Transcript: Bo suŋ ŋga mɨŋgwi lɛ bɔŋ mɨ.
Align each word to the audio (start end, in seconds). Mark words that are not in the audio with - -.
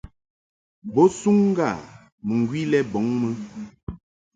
Bo 0.93 1.03
suŋ 1.17 1.37
ŋga 1.49 1.69
mɨŋgwi 2.25 2.61
lɛ 2.71 2.79
bɔŋ 2.91 3.05
mɨ. 3.19 3.29